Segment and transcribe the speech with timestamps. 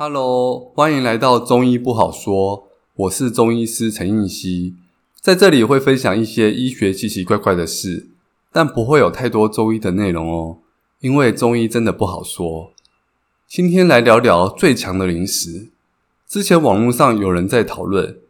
[0.00, 2.68] Hello，欢迎来到中医不好说。
[2.94, 4.76] 我是中医师陈应希，
[5.20, 8.06] 在这里会分享一些医学奇奇怪怪的事，
[8.52, 10.58] 但不会有太多中医的内容哦，
[11.00, 12.70] 因为中医真的不好说。
[13.48, 15.70] 今天来聊聊最强的零食。
[16.28, 18.20] 之前网络上有人在讨论，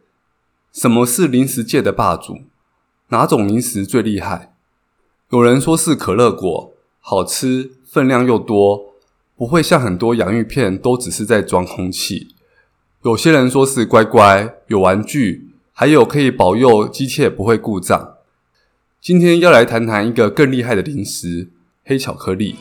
[0.73, 2.39] 什么是零食界的霸主？
[3.09, 4.55] 哪种零食最厉害？
[5.29, 8.88] 有人说是可乐果，好吃，分量又多。
[9.39, 12.35] 不会像很多洋芋片都只是在装空气。
[13.05, 18.15] 有些人说是乖乖，有玩具，还有可以保佑机器不会故障。
[18.99, 21.51] 今天要来谈谈一个更厉害的零食——
[21.85, 22.57] 黑巧克力。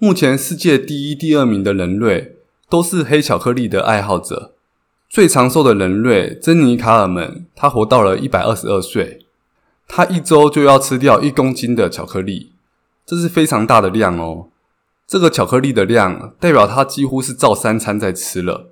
[0.00, 2.36] 目前世界第一、第二名的人类
[2.70, 4.52] 都是黑巧克力的爱好者。
[5.10, 9.26] 最长寿的人类珍妮卡尔门，他活到了一百二十二岁。
[9.88, 12.52] 他一周就要吃掉一公斤的巧克力，
[13.04, 14.46] 这是非常大的量哦。
[15.04, 18.70] 这个巧克力的量代表他几乎是照三餐在吃了。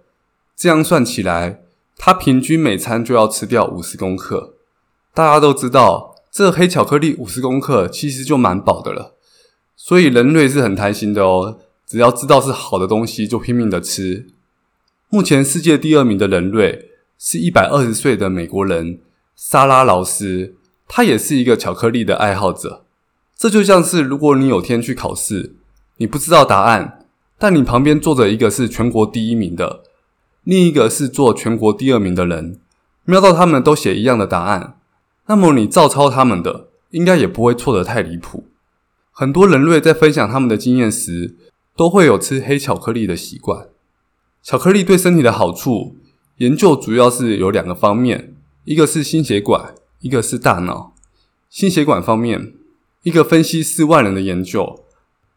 [0.55, 1.62] 这样算起来，
[1.98, 4.55] 他平均每餐就要吃掉五十公克。
[5.12, 9.16] 大家都知道，这黑巧克力五十公克其实就蛮饱的了。
[9.77, 14.27] 所以人类是很贪心的哦，只要知道是好的东西就拼命的吃。
[15.08, 19.00] 目前世界第二名的人类是一百二十岁的美国人
[19.36, 20.56] 莎拉劳斯，
[20.88, 22.84] 他也是一个巧克力的爱好者。
[23.36, 25.55] 这就像是如果你有天去考试，
[25.98, 27.05] 你不知道答案，
[27.38, 29.83] 但你旁边坐着一个是全国第一名的，
[30.42, 32.58] 另一个是做全国第二名的人，
[33.05, 34.78] 瞄到他们都写一样的答案，
[35.27, 38.46] 那么你照抄他们的，应该也不会错得太离谱。
[39.19, 41.34] 很多人类在分享他们的经验时，
[41.75, 43.69] 都会有吃黑巧克力的习惯。
[44.42, 45.97] 巧克力对身体的好处，
[46.36, 50.92] 研究主要是有两个方面，一个是心血管，一个是大脑。
[51.48, 52.52] 心血管方面，
[53.05, 54.85] 一个分析四万人的研究，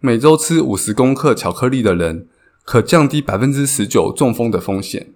[0.01, 2.27] 每周吃五十公克巧克力的人，
[2.65, 5.13] 可降低百分之十九中风的风险。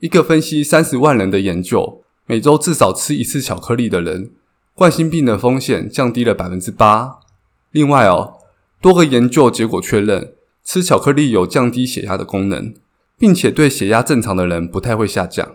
[0.00, 4.32] 一个分析三十万人的研究，每周至少吃一次巧克力的人，
[4.74, 7.20] 冠心病的风险降低了百分之八。
[7.74, 8.34] 另外哦，
[8.80, 12.72] 多个研究结果确认，吃巧克力有降低血压的功能，
[13.18, 15.54] 并且对血压正常的人不太会下降。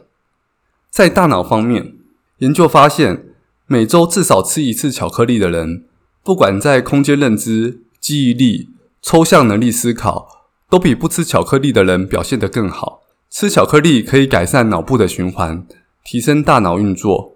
[0.90, 1.94] 在大脑方面，
[2.40, 3.28] 研究发现，
[3.68, 5.86] 每周至少吃一次巧克力的人，
[6.22, 8.68] 不管在空间认知、记忆力、
[9.02, 13.04] 抽象能力思考，都比不吃巧克力的人表现得更好。
[13.30, 15.66] 吃巧克力可以改善脑部的循环，
[16.04, 17.34] 提升大脑运作。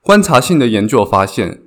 [0.00, 1.61] 观察性的研究发现，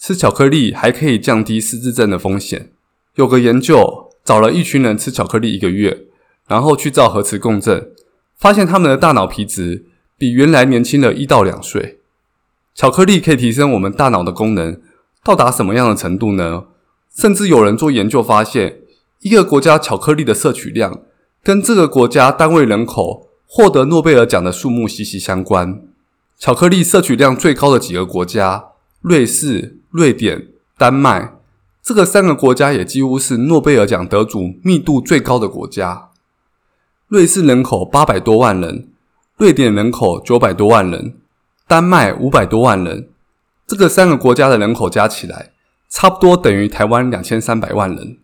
[0.00, 2.72] 吃巧克力还可以降低失智症的风险。
[3.16, 6.06] 有个研究找了一群人吃巧克力一个月，
[6.48, 7.90] 然后去照核磁共振，
[8.38, 9.84] 发现他们的大脑皮质
[10.16, 11.98] 比原来年轻了一到两岁。
[12.74, 14.80] 巧克力可以提升我们大脑的功能，
[15.22, 16.64] 到达什么样的程度呢？
[17.14, 18.78] 甚至有人做研究发现，
[19.20, 21.02] 一个国家巧克力的摄取量
[21.42, 25.82] 跟这个国家单位人口获得诺贝尔奖的数目息息相关。
[26.38, 28.64] 巧克力摄取量最高的几个国家，
[29.00, 29.76] 瑞士。
[29.92, 30.46] 瑞典、
[30.78, 31.34] 丹麦
[31.82, 36.10] 这个三个国家也几乎是诺贝尔奖得主密度最高的国家。
[37.08, 38.86] 瑞士人口八百多万人，
[39.36, 41.16] 瑞典人口九百多万人，
[41.66, 43.08] 丹麦五百多万人。
[43.66, 45.50] 这个三个国家的人口加起来，
[45.88, 48.18] 差不多等于台湾两千三百万人。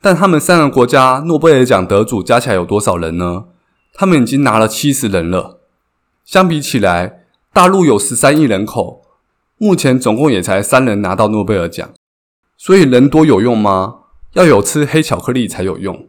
[0.00, 3.46] 但他们三个国家诺贝尔奖得主加起来有多少人呢？
[3.92, 5.58] 他们已经拿了七十人了。
[6.24, 9.01] 相比起来，大陆有十三亿人口。
[9.62, 11.88] 目前总共也才三人拿到诺贝尔奖，
[12.58, 13.94] 所以人多有用吗？
[14.32, 16.08] 要有吃黑巧克力才有用。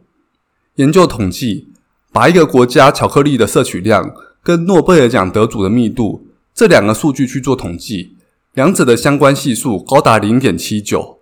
[0.74, 1.68] 研究统计，
[2.12, 8.16] 把一个国家巧克力的摄取量跟诺贝尔奖得主的密度这两个数据去做统计，
[8.54, 11.20] 两者的相关系数高达零点七九。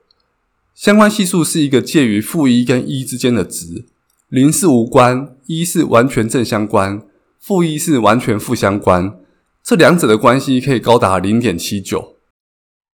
[0.74, 3.84] 相关系数是一个介于负一跟一之间的值，
[4.30, 7.02] 零是无关，一是完全正相关，
[7.38, 9.18] 负一是完全负相关。
[9.62, 12.11] 这两者的关系可以高达零点七九。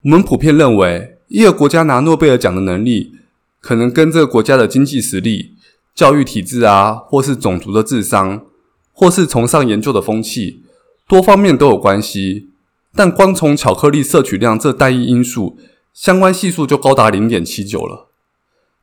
[0.02, 3.14] 我们普遍认为，一个国家拿诺贝尔奖的能力，
[3.60, 5.54] 可能跟这个国家的经济实力、
[5.94, 8.44] 教育体制啊，或是种族的智商，
[8.93, 10.62] 或是崇尚研究的风气，
[11.08, 12.50] 多方面都有关系。
[12.94, 15.58] 但光从巧克力摄取量这单一因素，
[15.93, 18.08] 相关系数就高达零点七九了。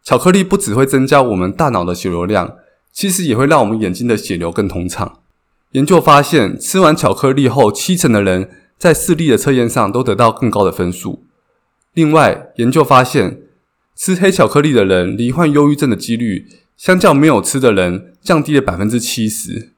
[0.03, 2.57] 巧克力不只会增加我们大脑的血流量，
[2.91, 5.19] 其实也会让我们眼睛的血流更通畅。
[5.71, 8.49] 研究发现，吃完巧克力后，七成的人，
[8.83, 11.23] 在视力的测验上都得到更高的分数。
[11.93, 13.39] 另外，研究发现，
[13.95, 19.69] 吃黑巧克力的人罹患忧郁症的几率，相较没有吃的人降低了百分之七十。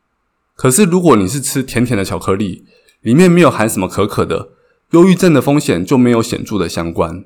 [0.56, 2.66] 可是如果你是吃甜甜的巧克力，
[3.02, 4.50] 里面没有含什么可可的，
[4.90, 7.26] 忧郁症的风险就没有显著的相关。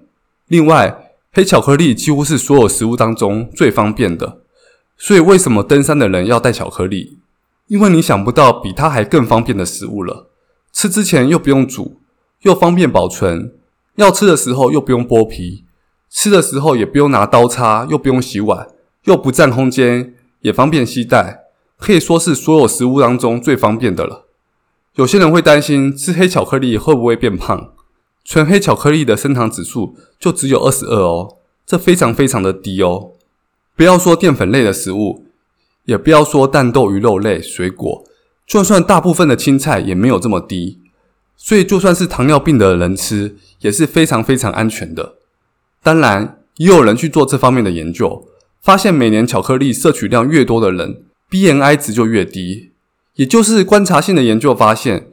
[0.50, 4.42] 另外，黑巧克力几乎是所有食物当中最方便的，
[4.98, 7.20] 所以为什么登山的人要带巧克力？
[7.68, 10.29] 因为你想不到比它还更方便的食物了。
[10.80, 12.00] 吃之前又不用煮，
[12.44, 13.52] 又方便保存，
[13.96, 15.66] 要吃的时候又不用剥皮，
[16.10, 18.70] 吃的时候也不用拿刀叉，又不用洗碗，
[19.04, 21.48] 又不占空间，也方便携带，
[21.78, 24.28] 可以说是所有食物当中最方便的了。
[24.96, 27.74] 有些人会担心吃黑巧克力会不会变胖？
[28.24, 33.12] 纯黑巧克力的升糖指数就只有二十二哦，这非常非常的低哦。
[33.76, 35.26] 不要说淀粉类的食物，
[35.84, 38.06] 也不要说蛋豆鱼肉类、水果，
[38.50, 40.80] 就算大部分的青菜也没有这么低。
[41.38, 45.14] 所以就算是糖尿病的人吃，也是非常非常安全的。
[45.84, 48.28] 当然，也有人去做这方面的研究，
[48.60, 52.72] 发现每年巧克力摄取量越多的人，BMI 值就越低。
[53.16, 55.08] 也就是观察性的研究发现，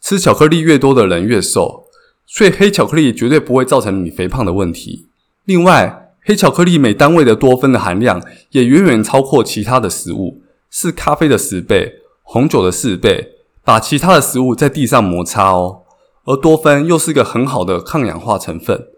[0.00, 1.84] 吃巧克力越多的人越瘦。
[2.26, 5.06] 所以黑巧克力绝对不会造成你肥胖的问题。
[5.44, 8.20] 另外，黑巧克力每单位的多酚的含量
[8.50, 15.80] 也远远超过其他的食物，是咖啡的十倍，红酒的四倍，把其他的食物在地上摩擦哦。
[16.26, 18.88] 而多酚又是一个很好的抗氧化成分。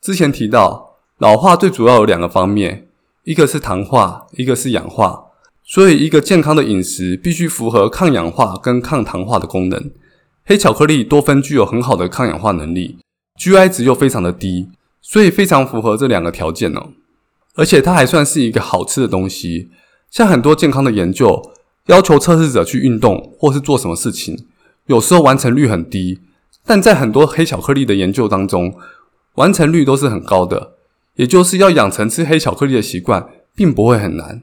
[0.00, 2.88] 之前提到，老化最主要有两个方面，
[3.22, 5.26] 一个是糖化，一个是氧化。
[5.62, 9.92] 所以，一个健康的饮食必须符合抗氧化跟抗糖化的功能。
[10.44, 12.98] 黑巧克力多酚具有很好的抗氧化能力
[13.38, 14.68] ，GI 值又非常的低，
[15.00, 16.88] 所以非常符合这两个条件哦。
[17.54, 19.70] 而且它还算是一个好吃的东西。
[20.10, 21.52] 像很多健康的研究，
[21.86, 24.46] 要求测试者去运动或是做什么事情，
[24.86, 26.20] 有时候完成率很低，
[26.64, 28.74] 但在很多黑巧克力的研究当中，
[29.34, 30.74] 完成率都是很高的。
[31.16, 34.42] 也就是要养成吃黑巧克力的习惯，并不会很难。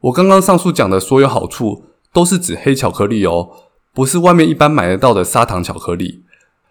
[0.00, 3.48] 我刚刚上述讲的所有好处，都是指黑巧克力哦。
[3.94, 6.22] 不是外面一般买得到的砂糖巧克力，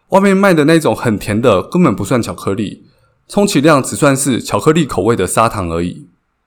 [0.10, 2.84] 外面卖的那种很甜的根本不算巧克力，
[3.28, 6.06] 充其量只算是巧克力口味的砂糖而已。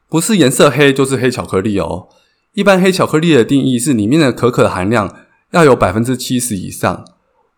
[0.08, 2.06] 不是颜色黑就是黑巧克力哦。
[2.54, 5.14] 一般黑巧克力的定义是里面的可可含量
[5.52, 7.04] 要有百分之七十以上。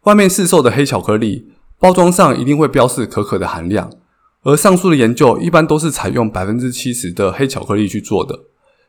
[0.02, 3.90] 外面市售的黑巧克力包装上一定会标示可可的含量，
[4.42, 8.40] 而上述的研究一般都是采用百分之七十的黑巧克力去做的。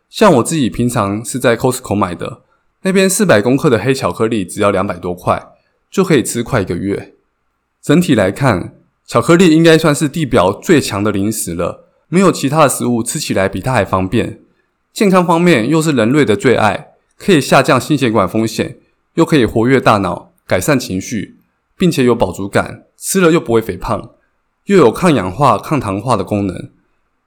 [0.10, 2.42] 像我自己平常是在 Costco 买的。
[2.84, 5.54] 那边四百公克的黑巧克力只要两百多块，
[5.92, 7.14] 就可以吃快一个月。
[7.80, 8.74] 整体来看，
[9.06, 14.40] 巧克力应该算是地表最强的零食了，没有其他的食物吃起来比它还方便。
[14.94, 18.78] 健康方面又是人类的最爱，可以下降心血管风险，
[19.16, 21.38] 又可以活跃大脑、改善情绪，
[21.78, 24.12] 并且有饱足感，吃了又不会肥胖，
[24.66, 26.70] 又有抗氧化、抗糖化的功能，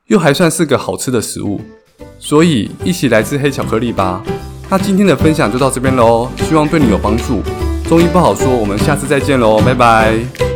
[0.09, 1.61] 又还算是个好吃的食物。
[2.19, 4.23] 所以，一起来吃黑巧克力吧！
[4.71, 7.43] 那今天的分享就到这边喽，希望对你有帮助。
[7.89, 10.54] 中医不好说，我们下次再见喽，拜拜。